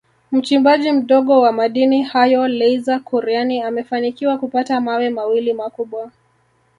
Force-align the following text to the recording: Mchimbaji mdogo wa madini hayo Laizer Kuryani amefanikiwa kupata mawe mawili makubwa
Mchimbaji 0.31 0.91
mdogo 0.91 1.41
wa 1.41 1.51
madini 1.51 2.03
hayo 2.03 2.47
Laizer 2.47 2.99
Kuryani 2.99 3.61
amefanikiwa 3.61 4.37
kupata 4.37 4.81
mawe 4.81 5.09
mawili 5.09 5.53
makubwa 5.53 6.11